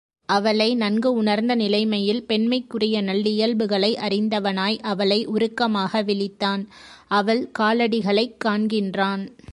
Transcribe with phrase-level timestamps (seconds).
[0.25, 6.65] அவளை நன்கு உணர்ந்த நிலைமையில் பெண்மைக்குரிய நல்லியல்புகளை அறிந்தவனாய் அவளை உருக்கமாக விளித்தான்
[7.07, 9.23] அவள் காலடிகளைக் காண்கின்றான்.